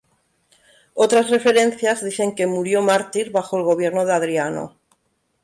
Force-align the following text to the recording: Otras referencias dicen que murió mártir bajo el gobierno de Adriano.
Otras 0.95 1.29
referencias 1.29 2.03
dicen 2.03 2.33
que 2.33 2.47
murió 2.47 2.81
mártir 2.81 3.29
bajo 3.31 3.57
el 3.59 3.63
gobierno 3.63 4.03
de 4.03 4.13
Adriano. 4.13 4.75